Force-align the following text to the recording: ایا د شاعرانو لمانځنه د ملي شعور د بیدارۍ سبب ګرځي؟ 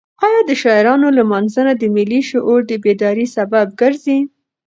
ایا 0.25 0.39
د 0.49 0.51
شاعرانو 0.61 1.07
لمانځنه 1.17 1.73
د 1.77 1.83
ملي 1.95 2.21
شعور 2.29 2.59
د 2.67 2.71
بیدارۍ 2.83 3.27
سبب 3.35 3.67
ګرځي؟ 3.81 4.19